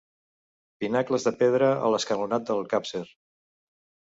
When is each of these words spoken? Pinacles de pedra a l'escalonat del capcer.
Pinacles 0.83 1.27
de 1.27 1.33
pedra 1.43 1.69
a 1.73 1.91
l'escalonat 1.97 2.49
del 2.51 2.67
capcer. 2.73 3.07